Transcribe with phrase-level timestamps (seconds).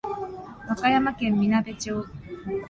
[0.67, 2.07] 和歌山県みなべ町